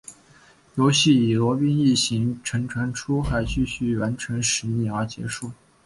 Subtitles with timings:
[0.73, 5.51] 游戏以罗宾一行乘船出海继续完成使命而结束。